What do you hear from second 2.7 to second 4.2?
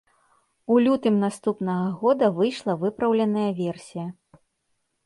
выпраўленая версія.